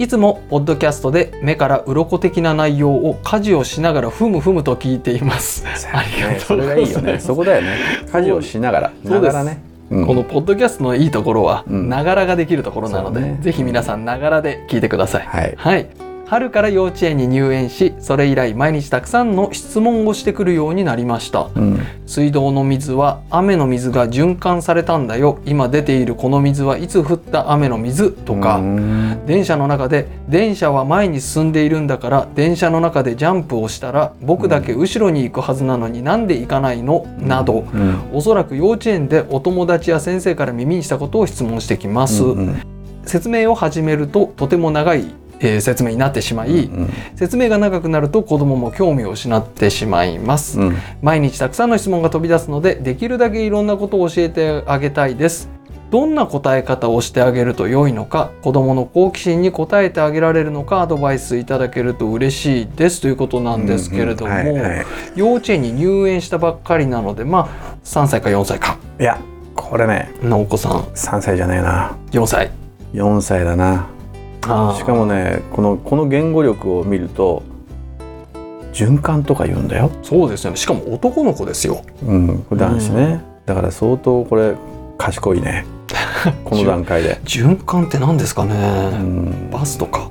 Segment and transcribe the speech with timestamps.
[0.00, 5.64] いつもポッドキャストで目から鱗的な内容を家事をしながらふむふむと聞いています。
[5.92, 7.10] ありがねとうござそれがいいよね。
[7.10, 7.26] います。
[7.28, 7.78] そこだよね。
[8.12, 8.92] 家事をしながら。
[9.04, 9.62] そうですながらね。
[9.90, 15.26] うんこのポッドキャストのいいところはうんながらができるところなので、そうねぜひ皆さんながらで聞いてください。
[15.26, 15.54] はい。
[15.56, 16.05] はい。
[16.28, 21.50] 春から幼稚園に入園し、それ以来毎日たくさんの質問をしてくるようになりました。
[21.54, 21.78] うん。
[22.04, 25.38] 水道の水は雨の水が循環されたんだよ。
[25.46, 28.56] 今出ているこの水はいつ降った雨の水とか。
[28.56, 37.06] うん電車の中で電車は前に進んでいるんだから電車の中でジャンプをしたら僕だけ後ろに行くはずなのになんで行かないの？
[37.18, 38.00] などうん。
[38.12, 42.56] おそらく幼稚園でお友達や先生から耳にしたことを質問してきます、うん
[43.06, 45.04] 説明を始めるととても長い、
[45.40, 50.76] えー説明になってしまい、うん説明が長くなると子供も興味を失ってしまいます、うん。
[51.02, 55.48] 毎日たくさんの質問が飛び出すのでできるだけいろんなことを教えてあげたいです。
[55.90, 63.00] どんな答え方をしてあげると良いのか子どもの好奇心に応えてあげられるのかアドバイスいただけると嬉しいです。
[63.00, 64.32] ということなんですけれども、
[65.14, 68.78] 幼稚園に入園したばっかりなのでまあ3歳か4歳か。
[68.98, 69.18] いや、
[69.54, 70.72] これね、のお子さん。
[70.94, 71.96] 3歳じゃねえな。
[72.10, 72.50] 4歳。
[72.92, 73.95] 4歳だな。
[74.42, 77.42] しかもね、このこの言語力を見ると
[78.72, 79.90] 循環とか言うんだよ。
[80.02, 80.56] そうですよね。
[80.56, 81.82] しかも男の子ですよ。
[82.02, 83.22] うん、男子ね。
[83.46, 84.54] だから相当これ
[84.98, 85.64] 賢いね。
[86.44, 87.18] この段階で。
[87.24, 88.54] 循環って何ですかうね、
[88.98, 89.50] ん。
[89.50, 90.10] バスとか。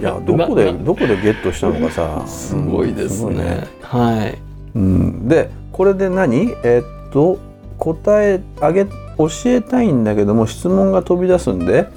[0.00, 2.22] いやどこで などこでゲットしたのかさ。
[2.26, 3.64] すごいですうんね。
[3.82, 4.38] はい。
[4.74, 6.54] うん、でこれで何？
[6.64, 7.38] えっと
[7.78, 8.86] 答えあげ
[9.18, 11.88] 教えたいんだけども質問が飛び出すんで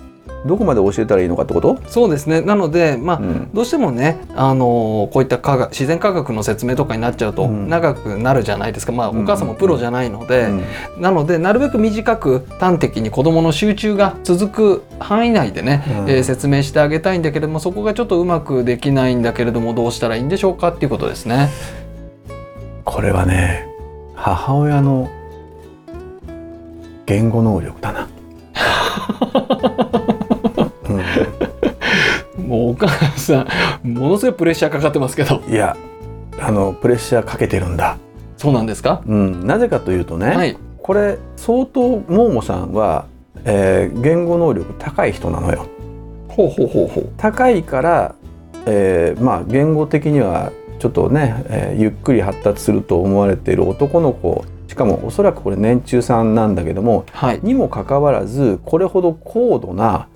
[0.45, 2.41] どこまで教えたらいいのかってこと、そうですね。
[2.41, 3.49] なのでまあ、うん。
[3.53, 7.69] どうしてもね、あのーこういった科学自然科学の説明とかになっちゃうとうん。
[7.69, 9.23] 長くなるじゃないですか、まあ、うん。
[9.23, 11.01] お母さんもプロじゃないので、うん。
[11.01, 16.09] なのでなるべく短く端的に子どもの集中が続く範囲内でね、うん。
[16.09, 21.49] えー説明してあげたいんだけれどもそこがちょっとうまくできないんだけれどもどうしたらいいんでしょうかっていうことですね。
[22.83, 23.67] これはね
[24.15, 25.09] 母親の
[27.05, 28.07] 言語能力だな。
[32.75, 33.47] お母さ
[33.83, 35.37] んものすごいプレッシャーかかってますけど。
[35.37, 35.77] うん、いや
[36.37, 37.97] あのプレッシャーかけてるんだ。
[38.35, 40.57] そうなんですか、うん、なぜかというとね、はい。
[40.83, 43.05] これ相当もーもさんは、
[43.45, 45.67] えー言語能力高い人なのよ。
[46.27, 47.09] ほうほうほうほう。
[47.15, 48.15] 高いから、
[48.65, 54.43] えーまあ言語的にはちょっとね、えーゆっくり発達すると思われている男の子。
[54.67, 57.39] しかもおそらくこれ年中さんなんだけどもはい。
[57.41, 60.09] にもかかわらずこれほど高度な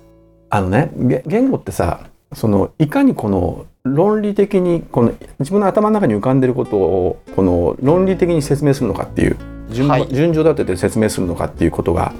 [0.50, 9.36] あのねげ言語ってさそのいかにこの論理的にこの自分の頭の中に浮かんでることをこの論理的に説明するのかっていう
[9.70, 10.08] 順,、はい。
[10.08, 12.12] 順序立てて説明するのかっていうことが、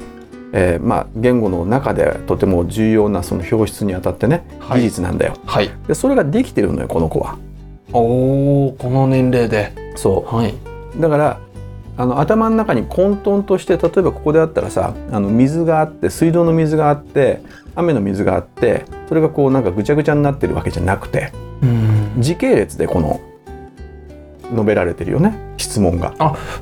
[0.53, 4.81] えーまあ、言語の中でとても重要なその表出にあたってねはい。
[4.81, 5.37] 技術なんだよ。
[5.47, 5.71] はい。
[5.87, 7.39] でそれができてるのよこの子は。
[7.93, 9.73] おおこの年齢で。
[9.97, 10.55] そはい、
[10.97, 11.41] うだから
[11.97, 17.43] あの頭の中に混沌として例えばここであったらさあの水があって水道の水があって
[17.75, 21.32] 雨の水があってそれがこうなんかぐちゃぐちゃになってるわけじゃなくて
[21.62, 22.12] うん。
[22.19, 23.20] 時系列でこの
[24.50, 26.14] 述べられてるよね質問が。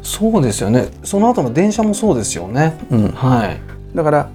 [0.03, 0.89] そうですよね。
[1.05, 2.77] その後の電車もそうですよね。
[2.91, 3.59] うん、はい、
[3.95, 4.31] だから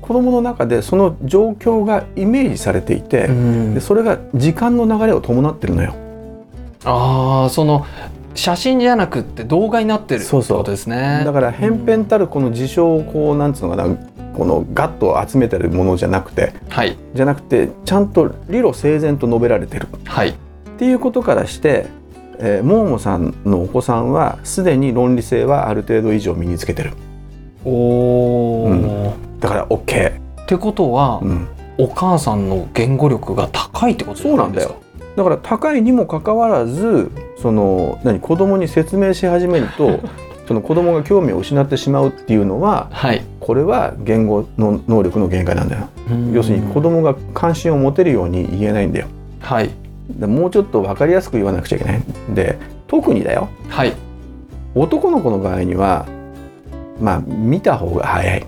[0.00, 3.74] 子供の中でその状況がイメージされていて、うん。
[3.74, 5.94] でそれが時間の流れを伴ってるのよ。
[6.84, 7.84] ああその
[8.34, 11.22] 写真じゃなくって動画になってるってそうそうことですね。
[11.24, 13.96] だから偏偏たるこの事象をこうなんつうのかな
[14.38, 16.96] このガッと集めてるものじゃなくてはい。
[17.14, 19.88] じゃなくてちゃんと理路整然と述べられてる。
[20.04, 20.28] はい。
[20.28, 20.32] っ
[20.78, 21.86] ていうことからして、
[22.38, 26.92] えー、モーモさんのお子さんはすでに論理性はある程度以上身につけてる。
[27.64, 29.40] おお、うん。
[29.40, 34.74] だから OK、ってことは、うん、お母さんの言語力が高いってことじゃないですか？
[35.16, 37.10] だから高いにもかかわらず
[37.42, 39.98] その何子供に説明し始めると
[40.46, 45.88] その子供が興味を失ってしまうっていうのははいこれは言語の能力の限界なんだよ
[46.34, 49.06] 要するに子供が関心を持てるように言えないんだよ。
[49.40, 49.70] はい。
[50.10, 52.02] でもうちょっと分かりやすく言わなくちゃいけない。
[52.34, 52.58] で
[52.88, 53.48] 特にだよ。
[53.70, 53.94] はい。
[54.74, 56.04] 男の子の場合には
[57.00, 58.46] まあ見た方が早い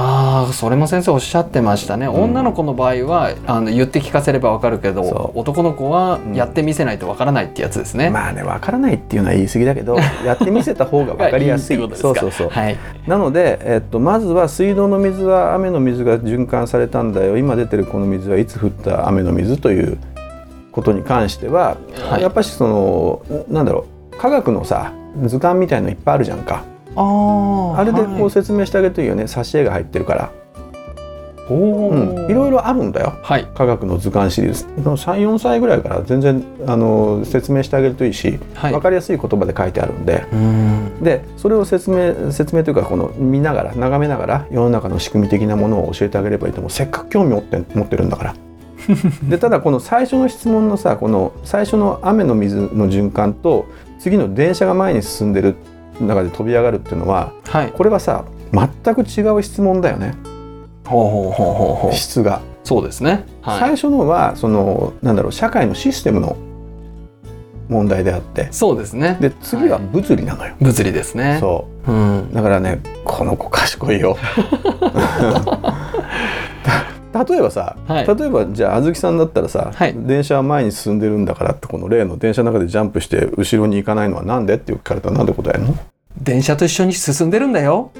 [0.00, 2.10] ああそれも先生おっしゃってましたね、ん。
[2.10, 6.34] 女の子の場合はあの言って聞かせればわかるけど男の子はうん。
[6.36, 11.76] やってみせないとわからないってやつですね、まあね分からないっていうのは言い過ぎだけど やってみせた方が分かりやすい。
[11.82, 12.48] いいそうそうそう。
[12.48, 12.76] はい。
[13.08, 17.36] なので、えっと、まずは水道の水は雨の水が循環されたんだよ。
[17.36, 19.98] 今出てるこの水はいつ降った雨の水という
[20.70, 21.76] ことに関しては、
[22.08, 22.22] はい。
[22.22, 24.92] やっぱしそのなんだろう科学のさ
[25.24, 26.62] 図鑑みたいのいっぱいあるじゃんか
[26.98, 27.78] あー。
[27.78, 29.24] あれでこうはい説明してあげるといいよね。
[29.24, 30.30] 挿絵が入ってるから、
[31.50, 33.18] おうん、ーいろいろあるんだよ。
[33.22, 33.46] はい。
[33.54, 34.66] 科学の図鑑シリーズ。
[34.82, 38.72] 34歳ぐらいから全然あの説明してあげるといいし、はい。
[38.72, 40.26] 分かりやすい言葉で書いてあるんで。
[40.32, 41.02] うん。
[41.02, 46.70] でそれを説明説明というかこの見ながら眺めながら世の中の仕組み的なものを教えてあげればいいと思う。
[46.70, 48.34] せっかく興味持って持ってるんだから。
[49.28, 53.66] でただこの最初の質問のさこの最初の雨の水の循環と
[53.98, 55.56] 次の電車が前に進んでる
[56.06, 57.72] 中で飛び上がるっていうのははい。
[57.72, 60.14] これはさ全く違う質問だよね。
[60.86, 61.92] ほうほうほうほうほう。
[61.92, 62.40] 質が。
[62.64, 63.24] そうですね。
[63.42, 63.60] はい。
[63.60, 66.36] 最初のはそのなんだろう社会のシステムの
[67.68, 68.48] 問題であって。
[68.50, 69.18] そうですね。
[69.20, 70.54] で次は物理なのよ。
[70.60, 71.38] 物理ですね。
[71.40, 71.92] そう。
[71.92, 72.32] うん。
[72.32, 74.16] だからねこの子賢いよ。
[76.62, 76.84] た
[77.24, 78.06] 例えばさ、はい。
[78.06, 79.94] 例えばじゃああずきさんだったらさ、はい。
[79.96, 85.76] 電車は前に進んでるんだからってこの例の電車の中でジャンプして後ろに行かないのはなんでって聞かれたらなんで答えるの？
[86.20, 87.90] 電車と一緒に進んでるんだよ。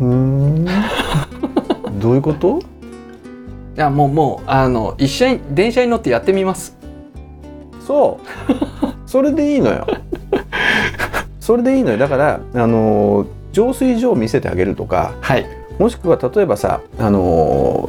[0.00, 0.64] うーん。
[2.00, 2.58] どういうこと？
[2.58, 2.62] い
[3.76, 6.76] やもうもうあの一緒に電車に乗ってやってみます。
[7.86, 8.26] そう。
[9.08, 9.86] それでいいのよ。
[11.40, 11.98] それでいいのよ。
[11.98, 15.46] だからあの浄水場を見せてあげるとかはい
[15.78, 17.88] もしくは例えばさあの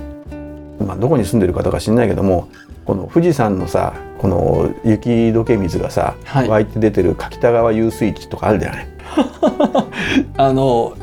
[0.80, 2.50] ーまあ、どこに住んでる方か知んないけども
[2.86, 6.48] この富士山のさこの雪解け水がさ、はい。
[6.50, 8.88] 湧いて出てる柿田川遊水地とかあるじゃない？
[10.38, 10.94] あの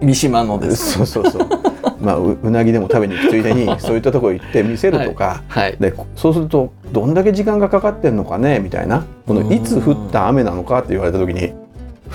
[0.00, 1.48] 三島のです そうそうそう。
[2.00, 5.76] まあううなぎでも食べに行くついでに そういったところ行って見せるとか、はい。
[5.78, 9.04] でそうするとどんだけ時間がかかってんのかねみたいな。
[9.26, 11.52] このいつ降った雨なのかって言われた時に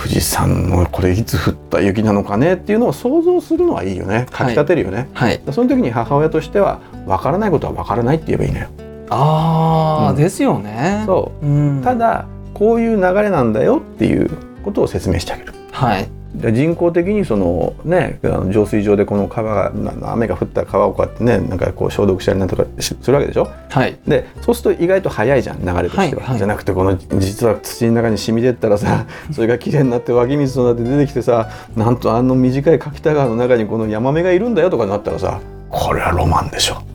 [0.06, 4.28] 富士山のこれいつ降った雪なのかねっていうのを想像するのはいいよね。
[4.30, 5.10] かきたてるよね。
[5.14, 5.42] はい。
[5.52, 8.68] その時に母親としては分からないことは分からないって言えばいいのよ。
[9.10, 10.16] ああ、うん。
[10.16, 11.04] ですよね。
[11.08, 11.46] そう。
[11.46, 11.82] うん。
[11.82, 14.30] ただこういう流れなんだよっていう
[14.64, 15.54] ことを説明してあげる。
[15.72, 16.04] はい。
[16.04, 16.10] で
[16.52, 18.20] 人工的にそのね
[18.52, 23.48] 浄水場でこの川がな雨が降った川をこうやってねなんかこう消毒したりなんとかしするわけでしょ？
[23.70, 23.98] はい。
[24.08, 26.30] でそうすると意外と早いじゃん流れとしては、はい。
[26.32, 36.76] はいじゃなくてこの実は土の中に染み出ったらさ それがきれいになって湧き水となって出てきてさなんとあの短い柿田川の中にこのヤマメがいるんだよとかなったらさこれはロマンでしょ。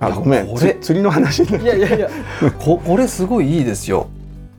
[0.00, 0.48] あごめん
[0.80, 2.08] 釣りの話いやいやいや
[2.58, 4.06] こ これすごいいいですよ。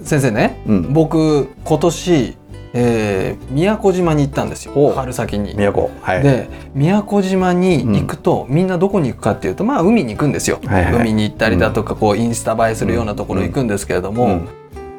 [0.02, 0.94] 先生ねうん。
[0.94, 2.38] 僕今年、
[2.74, 4.74] えー宮古島に行ったんですよ。
[4.76, 5.56] お春先に。
[5.56, 5.88] 宮古。
[6.02, 6.24] はい。
[6.24, 10.94] で宮古島に行くと、みんなどこに行くかっていうとまあ海に行くんですよ、はいはい。
[10.96, 14.48] 海に行ったりだとかこうインスタ映えするようなところ行くんですけれども、うん。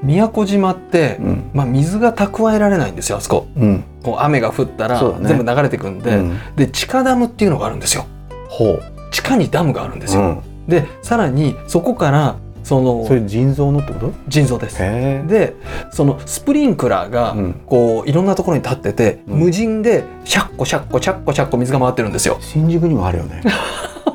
[0.02, 1.50] 宮古島って、うん。
[1.52, 3.46] まあ、水が蓄えられないんですよあそこ。
[3.56, 3.84] うん。
[4.02, 5.28] こう雨が降ったらね。
[5.28, 6.38] 全部流れてくんで、うん。
[6.56, 8.06] で地下ダムっていうのがあるんですよ。
[8.48, 8.82] ほう。
[9.10, 10.42] 地下にダムがあるんですよ、うん。
[10.68, 12.36] でさらにそこから
[12.70, 14.12] そのそれ腎臓のってこと？
[14.28, 14.78] 腎臓です。
[14.78, 15.56] で
[15.90, 17.54] そのスプリンクラーがうん。
[17.66, 19.38] こういろんなところに立ってて、うん。
[19.40, 22.36] 無人でシャッコシャッコシャッコシャッコ水が回ってるんですよ。
[22.40, 23.42] 新宿にもあるよね。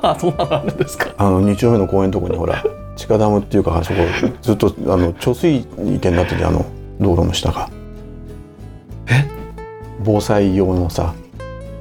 [0.01, 1.09] あ そんなのあるんですか？
[1.17, 2.63] あの二丁目の公園のとこにほら
[2.95, 3.99] 地下ダムっていうかあそこ
[4.41, 5.57] ずっとあの貯水
[5.97, 6.63] 池になっててあの
[7.01, 7.69] 道路の下が。
[9.09, 9.25] え？
[10.01, 11.13] 防災用のさ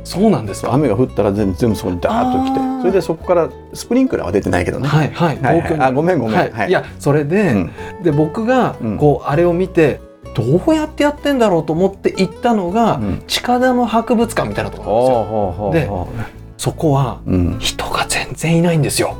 [0.04, 0.72] そうなんですか。
[0.74, 2.60] 雨が降ったら全部そこにダーッと来て。
[2.82, 5.38] それでそこからスプリンクラーは出てないけどね、はいはい。
[5.38, 6.36] はい東京にあごめんごめん。
[6.36, 6.52] はい。
[6.52, 6.68] はい。
[6.68, 7.72] いやそれで、うん。
[8.02, 8.98] で僕がうん。
[8.98, 10.00] こうあれを見て
[10.34, 13.22] どうやってやってんだろうと思って行ったのが、うん。
[13.26, 15.86] 地下ダム博物館みたいなところなんですよ。
[15.86, 16.08] でほ
[16.58, 17.20] そこは
[17.58, 19.16] 人が全然いないんですよ。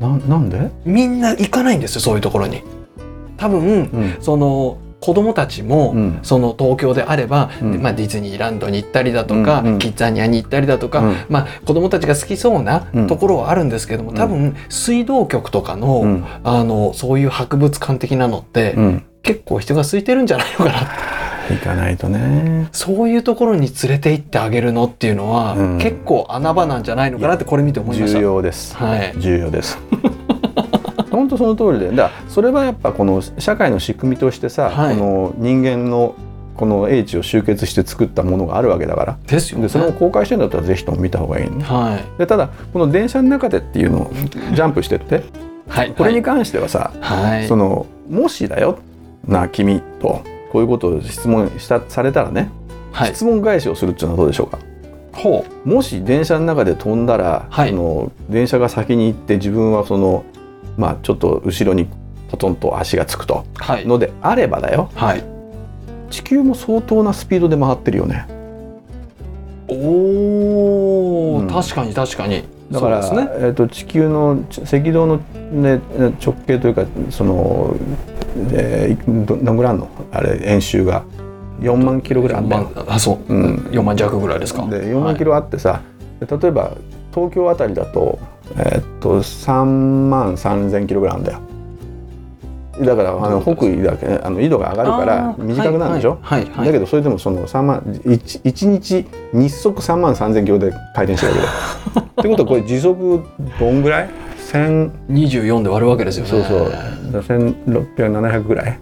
[0.00, 2.62] ななんで、みんな行かないんですよそういうところに。
[3.36, 4.16] 多分うん。
[4.20, 6.18] その子供たちも、うん。
[6.22, 7.82] その東京であれば、うん。
[7.82, 11.16] まあ、ディズニーランドに行ったりだとか、キッザニアに行ったりだとか、うん。
[11.28, 13.06] まあ、子供たちが好きそうなうん。
[13.06, 16.24] ところはあるんですけども、多分水道局とかの,、うん。
[16.42, 19.04] あのそういう博物館的なのって、うん。
[19.22, 20.72] 結構人が空いてるんじゃないのかな。
[21.50, 22.68] 行かないとね。
[22.72, 25.78] そういうところに連れて行ってあげるのっていうのは、うん。
[25.78, 28.18] 結構穴場なんじゃないのかなってこれ見て思いました。
[28.18, 28.74] 重要です。
[28.74, 29.78] はい、重要です
[31.14, 31.90] 本当その通りで。
[31.90, 34.96] だからそれはやっぱこの社会の仕組みとしてさ、はい。
[34.96, 36.14] この人間の
[36.56, 39.18] この英知を集結して作ったものがあるわけだから。
[39.26, 39.64] ですよね。
[39.64, 41.64] でそれを公開してるんだったらぜひとも見た方がいいね。
[41.64, 42.18] はい。
[42.18, 44.12] でただこの電車の中でっていうのを
[44.54, 45.22] ジャンプしてって。
[45.66, 48.78] はい、これに関してはさ、はい、そのもしだよ
[49.26, 52.50] な君とこういうことを質問したされたらね、
[52.92, 54.58] はい、質問返しをするっていうのはどうでしょうか？
[55.12, 57.70] ほもし電車の中で飛んだら、はい。
[57.70, 60.24] その電車が先に行って自分はその
[60.76, 61.88] まあちょっと後ろに
[62.30, 63.44] ポトンと足がつくと。
[63.60, 64.90] う、はい、のであればだよ。
[64.94, 65.24] はい。
[66.10, 68.26] 地球も相当なスピードで回ってるよね。
[69.68, 69.74] お
[71.36, 71.48] お、うん。
[71.48, 72.44] 確かに確かに。
[72.70, 73.28] だから、ね。
[73.38, 75.16] えー、と地球のち赤道の、
[75.52, 75.80] ね、
[76.24, 77.76] 直径というかその、
[78.52, 79.88] えー、どどんぐらいの？
[80.12, 81.04] あれ円周が。
[81.60, 82.70] 4万キロぐらいあるんだよ。
[82.74, 83.68] 万あそう、うん。
[83.72, 84.66] 四万弱ぐらいですか。
[84.66, 85.82] で4万キロあってさ、
[86.20, 86.76] で例えば
[87.14, 88.18] 東京あたりだと,、
[88.56, 89.64] えーっと3
[90.08, 91.38] 万3,000キロぐらいあるんだよ。
[92.80, 96.66] だからあの北緯だけあの緯度が上がるから短くなるでしょ、はいはいはいはい。
[96.66, 102.06] だけどそれでもその3万 1, 1日日速3万3,000キロで回転してるわけだよ。
[102.20, 103.22] ってことはこれ時速
[103.60, 104.10] どんぐらい
[104.52, 106.30] ？1000二十四で割るわけですよね。
[106.30, 106.70] そうそう。
[106.70, 106.78] だか
[107.12, 108.78] ら1600,700ぐらい？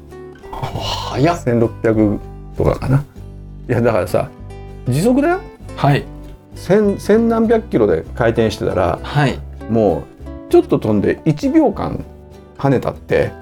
[0.51, 1.37] 早っ。
[1.37, 2.19] 1600
[2.57, 3.05] とかかな？
[3.69, 4.29] いやだからさ
[4.89, 5.41] 時速だよ。
[5.77, 6.05] はい。
[6.55, 9.39] 千千何百キロで回転してたらはい。
[9.73, 10.05] も
[10.49, 12.05] うちょっと飛んで1秒間
[12.59, 13.33] 跳ねたって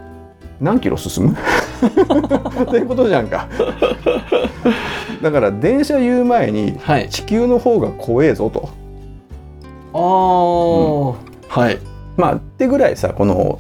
[0.61, 1.33] 何キロ進む？
[2.63, 3.49] っていうことじゃんか。
[5.23, 7.09] だから電車言う前にはい。
[7.09, 8.69] 地球の方が怖えぞと。
[9.93, 9.99] あ
[11.59, 11.79] あ、はい。
[12.17, 13.59] まあってぐらいさこの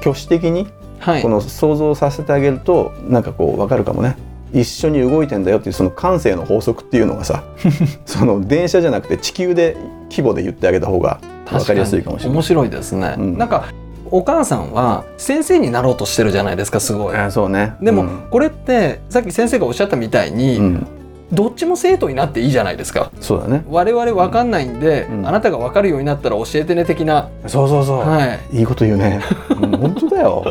[0.00, 0.68] 挙手的に
[1.00, 1.22] はい。
[1.22, 1.28] こ。
[1.28, 4.16] の想像させてあげるとなんかこう分かるかもね。
[4.52, 7.44] 一緒に動いてんだよっていうその感性の法則っていうのがさ
[8.04, 9.76] その電車じゃなくて地球で
[10.10, 12.42] 規模で言ってあげた方が分かりやすいかもしれない面。
[12.42, 13.14] 白いですね。
[13.18, 13.64] うんなんか
[14.12, 17.16] お母さんは先生になろうとしてるじゃないですかすごい。
[17.16, 20.86] あそうねでも、うんこれってさっき先生がおっしゃったみたいに、うん
[21.32, 23.12] どっちも生徒になっていいじゃないですか。
[23.20, 29.20] そうだね我々わかんないんで、うんあなたがわかるようになったら教えてね的な、そうそうそう、はい、いいこと言うね。
[29.62, 30.44] うん本当だよ。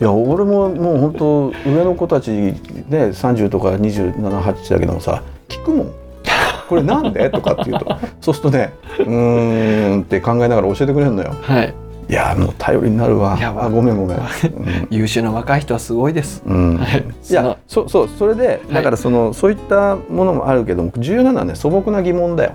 [0.00, 2.54] いや俺ももう本当上の子たちね
[2.88, 5.90] 30とか27、8だけどもさ聞くもん。
[6.72, 7.28] これなんで？
[7.30, 11.34] とかって言うとそうするとねうーんって考えながら教えてくれるのよ。
[11.42, 11.74] はい、
[12.08, 13.36] いやもう頼りになるわ。
[13.38, 14.18] いやあごめんごめん。
[14.88, 16.42] 優秀な若い人はすごいです。
[16.46, 16.56] うん。
[16.56, 17.04] うんはい。
[17.30, 22.52] いやそうそうそれでだからその、そういったものもあるけども重要なのはね素朴な疑問だよ。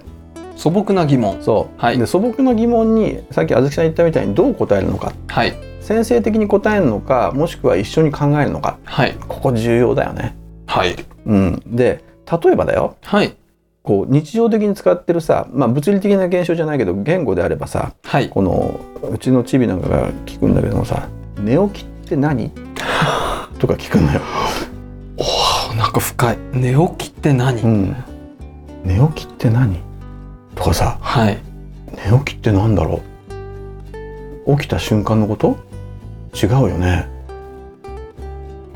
[0.55, 1.37] 素朴な疑問。
[1.41, 1.99] そう、はい。
[1.99, 5.13] で素朴な疑問にさっきあずきさん言ったみたいにどう答えるのか。
[5.27, 8.77] はい、先生的に答えるのかもしくは一緒に考えるのか。
[8.83, 10.35] はい、ここ重要だよね。
[10.65, 10.95] はい、
[11.27, 12.03] うん、で
[12.43, 12.95] 例えばだよ。
[13.03, 13.36] はい、
[13.87, 18.27] こう日常的に使ってるさ、まあ、物理的な現象じゃないけど言語であればさはい。
[18.27, 18.81] この
[19.13, 21.07] うちのチビなんかが聞くんだけどもさ
[21.39, 22.51] 「寝起きって何?」
[23.59, 24.19] とか聞くのよ。
[25.15, 26.37] おーなんか深い。
[26.51, 27.61] 寝起きって何？
[27.61, 27.95] うん、
[28.83, 29.79] 寝起きって何？
[30.53, 31.37] とかさはい、
[32.11, 33.01] 寝起きって何だろ
[34.45, 34.57] う？
[34.57, 35.55] 起きた瞬間のこと？
[36.35, 37.07] 違うよね。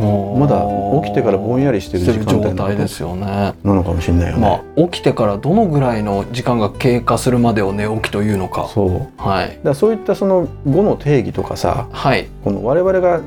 [0.02, 0.66] まだ
[1.04, 3.54] 起きてからぼんやりしてる時間帯の状態ですよね。
[3.64, 4.42] なのかもしれないよね。
[4.42, 8.68] まあ起きてからどのぐらいの時間が経過するまでを寝起きというのか。
[8.74, 13.22] そうはい、らそういったその語の定義とかさはい、この我々が、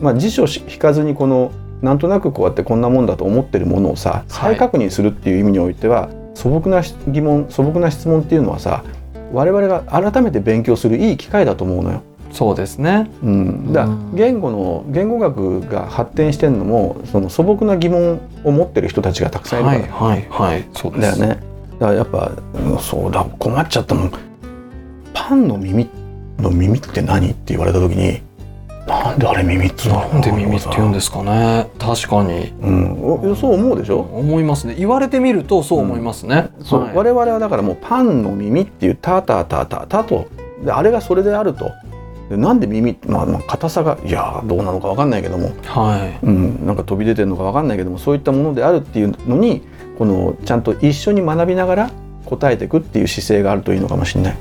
[0.00, 8.84] まあ、辞書引かずにこのなんとなくこうやってこんなもんだと思ってるものをさ再確認するっていう意味においては、素朴な疑問素朴な質問っていうのはさ
[9.32, 12.02] 我々が改めて勉強するいい機会だと思うのよ。
[12.32, 13.10] そうですね。
[13.22, 21.18] うん、だ言語の言語学が発展してるのもその素朴な疑問を持ってる人たちがたくさんいるから、はい、はい、はい、そうです。
[21.18, 21.40] だよね。
[21.78, 24.12] だからやっぱうんそうだ困っちゃったもん。
[25.12, 25.88] パンの耳
[26.38, 28.20] の耳って何って言われた時に
[28.86, 31.68] なんであれ耳って言うんだろうなんで耳って言うんですかね。
[31.78, 32.52] 確かに。
[32.62, 34.74] うん、おそう思うでしょ、思いますね。
[34.76, 36.48] 言われてみるとそう思いますね。
[36.62, 40.28] そうはい我々はだからもうパンの耳っていうタタタタタと
[40.64, 41.70] であれがそれであると
[42.30, 49.62] でなんで耳まあまあ硬さがいやどうなのか分かんないけども、はうん、なんか飛び出てるのか分かんないけどもそういったものであるっていうのに
[49.98, 51.90] このちゃんと一緒に学びながら
[52.24, 54.36] 答えていくっていう姿勢があるといいのかもしれない。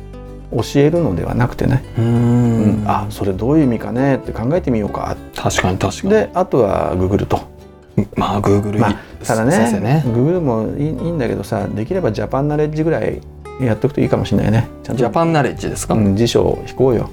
[0.51, 2.01] 教えるのではなくてね、い。
[2.01, 2.83] うん。
[2.83, 2.87] ん。
[2.87, 5.17] あそれどういう意味かねって考えてみようか。
[5.35, 6.09] 確かに確かに。
[6.11, 7.39] であとはググると。
[8.15, 10.03] まあ Google まあただね先生ね。
[10.05, 13.19] Google もいいいいんだけどさできればジャパンナレッジぐらい
[13.59, 14.67] やっとくといいかもしれないね。
[14.83, 14.99] ちゃんと。
[14.99, 17.09] ジャパンナレッジですか、うん、辞書を引こうよ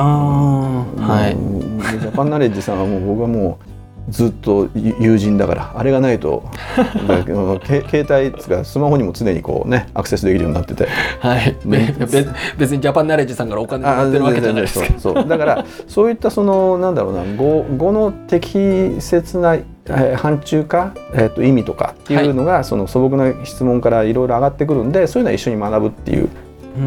[0.00, 1.36] ああはい。
[2.00, 3.58] ジャパンナレッジさんはもう僕はも
[4.08, 6.48] うずっと友人だからあれがないと
[7.66, 10.88] 携帯つかスマホにも常にこうねアクセスできるようになってて。
[11.20, 11.94] はい、ね。
[12.58, 14.86] 別にジャパンナレッジさんからお金もらってるわけじゃないですか。
[14.98, 15.14] そう。
[15.14, 15.28] そう。
[15.28, 26.30] だからそういったそのなんだろうな語語の適切なえー範疇化、えー、と意味とかっていうのが、その素朴な質問からいろいろ上がってくるんでそういうのは一緒に学ぶっていう、うん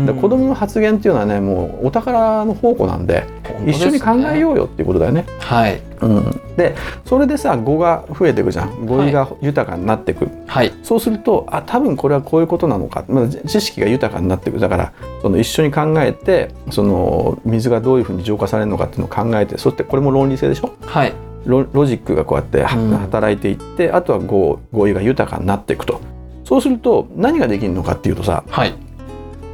[0.06, 3.26] で子どもの発言っていうのはねもうお宝の宝庫なんで
[3.68, 5.26] 一緒に考えようよっていうことだよね。
[5.40, 5.82] はい。
[6.02, 6.76] うん、で
[7.06, 8.86] それでさ語が増えていくじゃん。
[8.86, 10.72] 語彙が豊かになっていく、はい。
[10.84, 14.60] そうするとあ多分これはこういうことなのか、まあ、知識が豊かになっていく。
[14.60, 20.74] だからその一緒に考えてその水がどういうふうに浄化されるのかっていうのを考えてそしてこれも論理性でしょ？
[20.82, 21.14] はい。
[21.46, 26.00] ロロジックがこうやって働いていって、あとは語語彙が豊かになっていくと。
[26.46, 28.74] そうすると何ができるのかっていうとさはい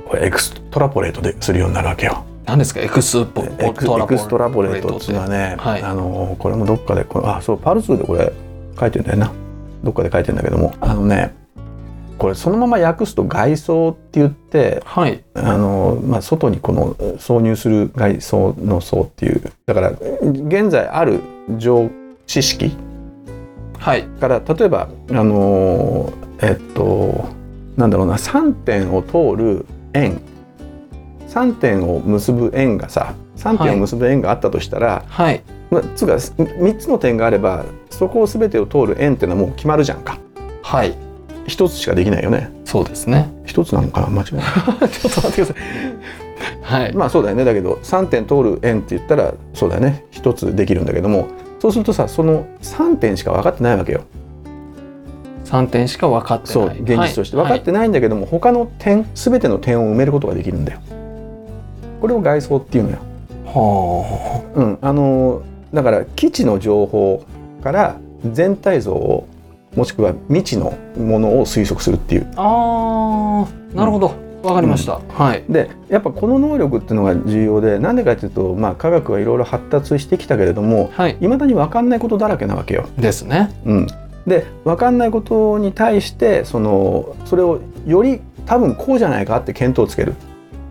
[0.09, 2.25] これエクストラポレートでするようになるわけよ。
[2.45, 2.81] 何ですか？
[2.81, 3.73] エクスポエクエ
[4.07, 5.83] クストラポレートっていうのはね、はい。
[5.83, 8.33] あのこれもどっかでこれあそうパルスでこれ
[8.79, 9.31] 書いてんだよな。
[9.83, 11.35] どっかで書いてんだけどもあのね
[12.17, 15.23] これそのまま訳すと外装って言ってはい。
[15.35, 21.21] あの、まあ、外にこの挿入する外装の層っていうだから現在ある
[21.57, 21.87] 常
[22.25, 22.75] 知識
[23.77, 24.03] はい。
[24.03, 26.11] から例えばあの
[26.41, 27.29] えっと
[27.77, 29.65] なんだろうな3点を通る
[29.99, 30.21] 円。
[31.27, 35.43] 3点を結ぶ円がさ3点を結ぶ円があったとしたら、はい。
[35.69, 40.17] まあ、つうか3つの点があればそこを全てを通る円っていうのはもう決まるじゃんか。
[40.63, 40.95] はい。
[41.45, 42.49] 1つしかできないよね。
[42.65, 43.31] そうですね。
[43.45, 44.07] 1つなのかな？
[44.07, 45.55] 間違いないちょっと待ってください。
[46.61, 47.43] はい、まあそうだよね。
[47.45, 50.05] だけど3点通る円って言ったらそうだよね。
[50.11, 51.27] 1つできるんだけども
[51.59, 54.05] そうするとさその3点しか分かってないわけよ
[55.49, 56.79] 三点しか分かってない。
[56.79, 57.35] 現実として。
[57.35, 60.79] 分かってないんだけども、他の点全ての点を埋めることができるんだよ。
[61.99, 62.97] これを外装っていうのよ。
[63.45, 65.41] はうん、あの
[65.73, 67.25] だから基地の情報
[67.63, 67.97] から
[68.31, 69.27] 全体像を
[69.75, 72.27] もしくは未知のものを推測するっていう。
[72.35, 74.13] ああーなるほど。
[74.43, 75.43] わかりました、はい。
[75.49, 81.17] でやっぱこの能力っていうのが重要でなんでかっていうと、まあ、科学はいろいろ発達してきたけれどもはい。
[81.19, 82.87] いまだに分かんないことだらけなわけよ。
[82.97, 83.49] ですね。
[83.65, 83.87] うん、
[84.29, 90.13] で分かんないことに対してそのそれをより多分こうじゃないかって見当をつける。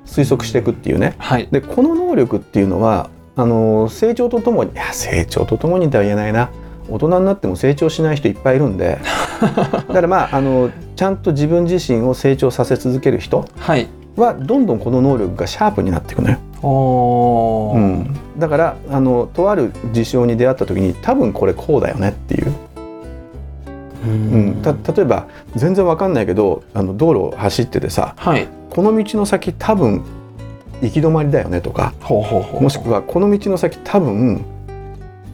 [0.07, 1.15] 推測していくっていうね。
[1.19, 1.49] はい。
[1.51, 6.51] でこの能力っていうのはあの成長とともにいや成長とともにとは言えないな。
[6.91, 8.99] 大人になっても成長しない人いっぱいいるんで。
[9.41, 13.45] だからまああのちゃんと自分自身を成長させ続ける人
[14.17, 16.39] はどんどんこの能力がシャープになっていくのよ。
[16.61, 22.53] うん、だからあのとある事象に出会った時に多分これこうだよねっていう、
[24.09, 24.15] うう
[24.51, 24.63] ん。
[24.63, 28.47] 例えば全然わかんないけどあの道路を走っててさはい。
[28.71, 30.05] この道の先多分
[30.83, 34.45] 行き止まりだよねとかほうほうほうもしくはこの道の先多分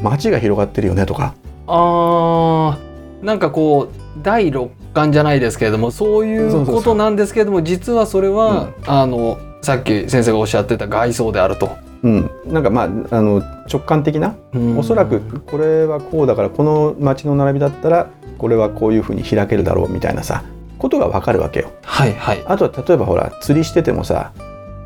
[0.03, 1.35] 街が広がってるよねとか。
[1.67, 11.71] あーなんかこう第六感じゃないですけれどもそういうことなんですけれども実はそれは、あのさっき先生がおっしゃってた外装であると、
[12.03, 14.37] うん、なんかまああの直感的な？
[14.77, 20.45] おそらくこれはこうだからこの街の並びだったらこれはこういうふうに開けるだろうみたいなさ
[20.79, 21.73] ことがわかるわけよ。
[21.83, 22.43] はいはい。
[22.47, 24.33] あとは例えばほら釣りしててもさ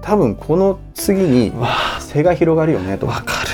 [0.03, 1.69] 多分この次にわ
[2.01, 3.15] 背が広がるよねとか。
[3.15, 3.49] わかる。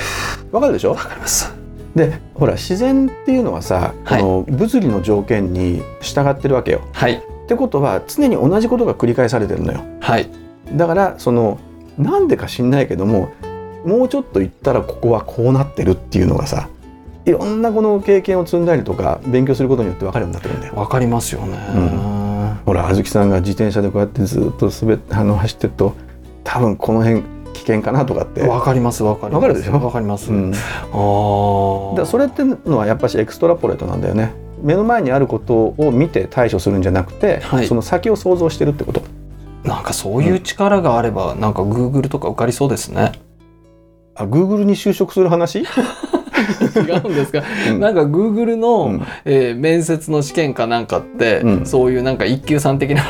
[0.51, 0.91] わかるでしょ？
[0.91, 1.53] わかります。
[1.95, 4.21] でほら自然っていうのはさ、はい。
[4.21, 6.81] この物理の条件に従ってるわけよ。
[6.93, 7.13] はい。
[7.13, 9.81] ってことは常に同じことが繰り返されてるのよ。
[10.01, 10.29] はい。
[10.73, 11.59] だからその
[11.97, 13.29] なんでか知んないけども
[13.85, 16.69] もうちょっと行ったらここはこうなってるっていうのがさ
[17.25, 20.75] いろんなこの経験を積んだりとか勉強することによって分かるようになってるんだよ。
[20.75, 21.57] わかりますよね、
[22.65, 25.93] ほらあずきさんが自転車でこうやってずっと滑っ あの走ってると
[26.43, 28.41] 多分この辺危険かなとかって。
[28.43, 29.43] わかりますわかります。
[29.43, 29.83] わかるでしょ？
[29.83, 34.33] わかります、うん、あだそれってのはやっぱしエクストラポレートなんだよね。
[34.61, 37.67] 目の前にあることを見て対処するんじゃなくて、はい。
[37.67, 39.01] その先を想像してるってこと。
[39.63, 43.11] なんかそういう力があれば、なんか Google とか受かりそうですね。
[44.15, 45.65] あ Google に就職する話、
[46.75, 47.43] 違うんですか？
[47.69, 47.79] うん。
[47.79, 49.01] なんか Google の、うん。
[49.25, 51.65] えー面接の試験かなんかって、うん。
[51.65, 53.03] そういうなんか一級さん的な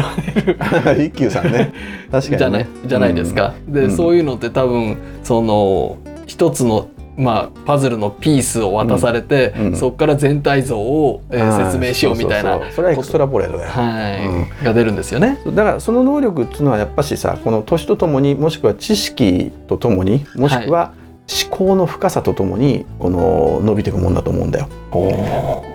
[0.85, 1.73] の 一休さんね。
[2.11, 2.37] 確かにね。
[2.37, 3.53] じゃないじゃないですか？
[3.67, 3.91] で、うん。
[3.91, 9.65] そういうのって多分その一つのまあパズルのピースを渡されて、うん。
[9.67, 9.75] うん。
[9.75, 15.39] そこから全体像を、えー説明しようみたいなそれはエクストラポレートだよ、はい、が出るんですよね。
[15.47, 20.91] だからその能力っていうのはやっぱしさこの年とともにもしくは知識とともにもしくは、
[21.27, 24.67] 思考の深さとともにこの伸びていくもんだと思うんだよ。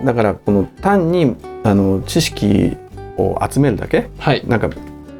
[0.04, 2.76] だからこの単にあの知識
[3.16, 4.44] を集めるだけはい。
[4.46, 4.70] なんか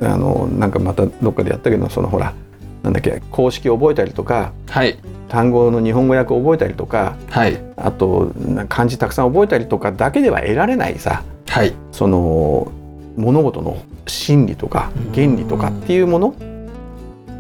[0.03, 2.35] あのなんかまたどっかでやったけどそのほら
[2.83, 4.99] なんだっけ公式覚えたりとかはい。
[5.29, 7.61] 単語の日本語訳覚えたりとかはい。
[7.77, 11.75] あとな漢字たくさん覚えたりとかだけでは得られないさはい。
[11.93, 12.71] その
[13.17, 16.35] 物事の真理とか原理とかっていうもの、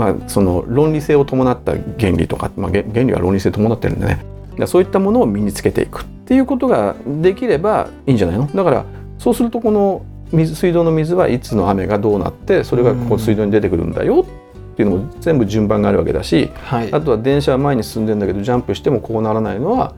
[0.01, 4.25] まあ、その論理性を伴った原理とか、まあ、原原理は論理性伴ってるんでね。
[4.59, 8.47] だそういったものを身につけていくっていうことができればいいんじゃないの？
[8.47, 8.85] だから
[9.19, 14.27] そうするとこの水水道の水はいつの雨がどうなってそれがここ水道に出てくるんだよ
[14.73, 16.93] っていうのも全部順番があるわけだしはい。
[16.93, 19.95] あとは電車は前に進んでんだけどジャンプしてもこうならないのは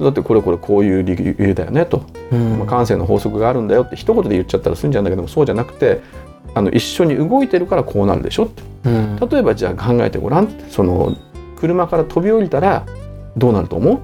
[0.00, 2.58] だってこれこれこういう理由だよねと、うん。
[2.58, 6.00] まあ、感性の法則があるんだよって一言で言っちゃったら済んじゃうんだけどもそうじゃなくて
[6.56, 8.62] あの一緒に動いてるからこうなるでしょって。
[8.86, 9.16] うん。
[9.16, 11.14] 例えばじゃあ考えてごらんその
[11.56, 12.86] 車から飛び降りたら
[13.36, 13.98] どうなると思う？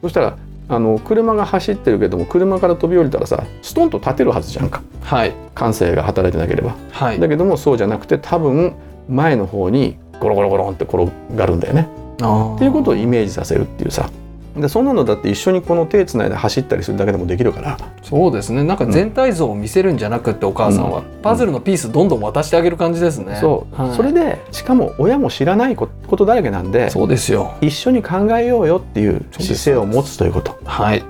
[0.00, 4.82] そしたらあの車が走ってるけども車から飛び降りたらさストンと立てるはずじゃんか。
[5.02, 5.34] はい。
[5.54, 6.74] 感性が働いてなければ。
[6.92, 7.20] はい。
[7.20, 8.74] だけどもそうじゃなくて多分
[9.08, 11.88] 前の方にゴロゴロゴロンって転がるんだよね。
[12.22, 14.08] あっていうことをイメージさせるっていうさ
[14.56, 17.78] でそんなのだって一緒にこの手つないで走ったりするだけでもできるから。
[18.02, 18.64] そうですね。
[18.64, 21.04] なんか全体像を見せるんじゃなくってお母さんは、うん。
[21.22, 23.38] パズルのピースどんどん渡してあげる感じですね。
[23.40, 23.96] そう、はい。
[23.96, 27.54] それでしかも親も知らないこことだらけなんでそうですよ。
[27.60, 30.58] 一緒に考えようよっていう姿勢を持つということ。
[30.64, 31.02] はい。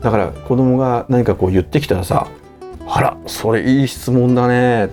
[0.00, 2.26] だから子供が何かこう言ってきたらさ
[2.86, 4.90] 「あらそれいい質問だね」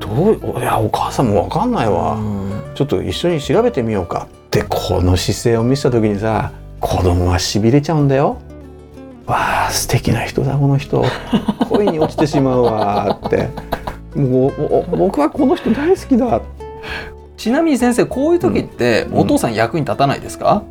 [0.00, 2.50] どういやお母さんも分かんないわ、うん。
[2.74, 4.26] ちょっと一緒に調べてみようか。
[4.32, 6.52] ってこの姿勢を見せた時にさ
[6.84, 8.36] 子供はしびれちゃうんだよ。
[9.26, 11.02] わあ素敵な人だこの人。
[11.70, 13.48] 恋に落ちてしまうわーって。
[14.14, 16.42] もうお僕はこの人大好きだ。
[17.38, 19.18] ちなみに先生こういう時ってうん。
[19.20, 20.62] お父さん役に立たないですか、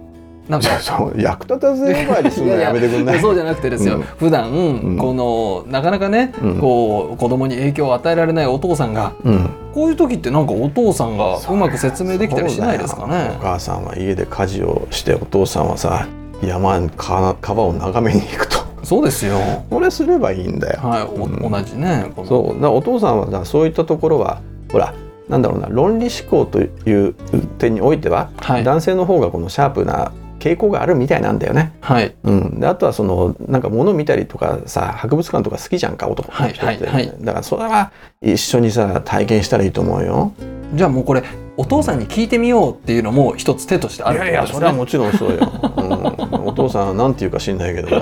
[0.48, 0.68] なんか。
[0.80, 3.20] そう役立たず呼ばわりするの やめてくんない？
[3.20, 4.02] そうじゃなくてですよ、うん。
[4.04, 4.98] 普段、ん。
[5.00, 6.58] このなかなかね、うん。
[6.60, 13.36] こう子供に影響を与えられないお父さんがうんこういう時ってなんかお父さんがうまく説明できたりしないですかね。
[13.40, 16.08] お母さんは家で家事をしてお父さんはさ
[16.44, 18.64] 山か川を眺めに行くと。
[18.84, 19.40] そうですよ。
[19.70, 20.80] これすればいいんだよ。
[20.82, 21.52] はい、おうん。
[21.52, 22.66] 同じねそう。
[22.66, 24.94] お父さんはだそういったところはほら
[25.30, 27.14] なんだろうな論理思考という
[27.58, 28.64] 点においては、はい。
[28.64, 30.12] 男性の方がこのシャープな
[30.44, 31.72] 傾向があるみたいなんだよね。
[31.80, 32.14] はい。
[32.24, 37.14] うん、であとはそのなんか物見たりとかさ博物館とか好きじゃんか男の人って、はいはいはい。
[37.22, 40.34] だからそれは一緒にさ体験したらいいと思うよ。
[40.74, 41.24] じゃあもうこれ
[41.56, 45.38] お父さんに聞いてみようっていうのも一つ手としてあるいやいやそれはもちろんそうよ。
[45.78, 48.02] うん、お父さんは何て言うか知んないけど、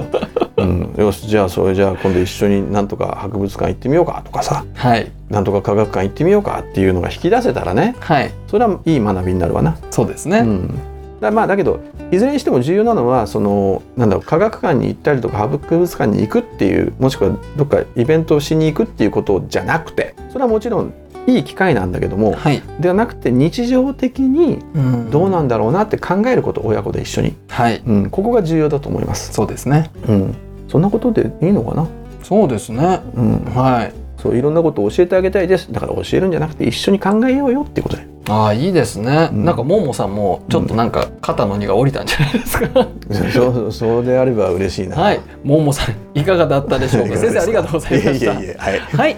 [0.58, 4.65] うん、よしじゃあそれじゃあ今度一緒になんとか博物館行ってみようかとかさ。
[4.73, 5.12] はい。
[5.30, 7.95] なんとか科学館行ってみようかっていうのが引き出せたらね。
[7.99, 8.32] はい。
[8.47, 9.77] それはいい学びになるわな。
[9.91, 10.80] そうですね、うん、
[11.21, 11.79] だまあだけど
[12.12, 20.93] いずれにしても重要なのはそのなんだろう科学館に行ったりとか博物館に行くっていうもしくはどっかイベントをしに行くっていうことじゃなくてそれはもちろん
[21.27, 25.12] いい機会なんだけどもはい、ではなくて日常的にうん。
[25.12, 27.81] どうなんだろうなって考えること親子で一緒に、はい。
[27.86, 29.34] うん、ここが重要だと思います。
[29.34, 29.91] そうですね。
[30.07, 30.36] うん、
[30.67, 31.88] そんなことでいいのかな、
[32.23, 33.01] そうですね。
[33.15, 33.93] うん、はい。
[34.17, 35.71] そういろんなことを教えてあげたいです。
[35.71, 42.88] だから教えるんじゃなくて一緒に考えようよっていうことでああいいですね、うんなんかももさんもちょっとなんか肩の荷が下りたんじゃないですか、
[43.34, 44.96] そうそうであれば嬉しいな。
[44.96, 47.17] はいももさんいかがだったでしょうか？
[47.17, 49.17] 先生ありがとうございましたはいはい。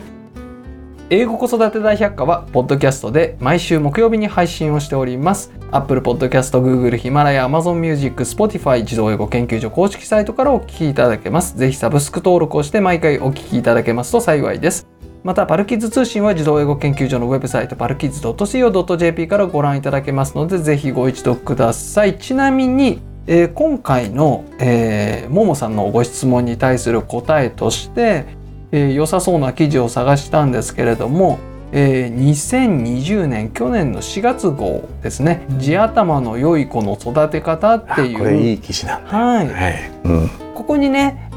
[1.10, 5.52] 英語子育て大百科は、ポッドキャストで毎週木曜日に配信をしております。
[5.69, 11.56] Apple Podcast、Google、ヒマラヤ、Amazon Music、Spotify 自動英語研究所公式サイトからお聞きいただけます。
[11.56, 14.88] ぜひサブスク登録をして毎回お聞きいただけますと幸いです。
[15.23, 22.17] また、パルキッズ通信は自動英語研究所のウェブサイト、パルキッズ .co.jp からご覧いただけますので、ぜひご一読ください。
[22.17, 28.25] ちなみに、えー今回の、えーももさんのご質問に対する答えとして、
[28.73, 31.39] えー良さそうな記事を探したんですけれども、
[31.71, 39.17] えー2020年去年の4月号ですね「地頭の良い子の育て方」っていうこれいい記事なんだ。
[39.17, 39.91] はい、はい。
[40.03, 40.29] うん。
[40.63, 41.30] ここにね